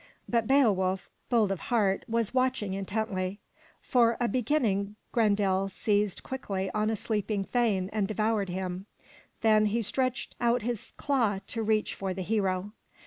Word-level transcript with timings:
But 0.27 0.47
Beowulf, 0.47 1.11
bold 1.29 1.51
of 1.51 1.59
heart, 1.69 2.05
was 2.07 2.33
watching 2.33 2.73
intently. 2.73 3.39
For 3.79 4.17
a 4.19 4.27
beginning 4.27 4.95
Grendel 5.11 5.69
seized 5.69 6.23
quickly 6.23 6.71
on 6.71 6.89
a 6.89 6.95
sleeping 6.95 7.43
thane 7.43 7.87
and 7.93 8.07
devoured 8.07 8.49
him, 8.49 8.87
then 9.41 9.67
he 9.67 9.83
stretched 9.83 10.33
out 10.41 10.63
his 10.63 10.93
claw 10.97 11.37
to 11.45 11.61
reach 11.61 11.93
for 11.93 12.15
the 12.15 12.23
hero. 12.23 12.71